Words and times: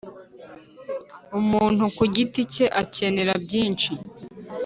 umuntu 1.39 1.83
ku 1.95 2.03
giti 2.13 2.41
cye 2.53 2.65
akenera 2.81 3.33
byinshi 3.45 3.91